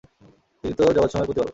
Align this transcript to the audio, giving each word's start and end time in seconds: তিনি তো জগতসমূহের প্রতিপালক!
তিনি 0.63 0.73
তো 0.77 0.83
জগতসমূহের 0.87 1.27
প্রতিপালক! 1.27 1.49